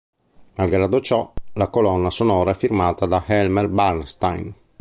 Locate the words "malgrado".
0.55-0.99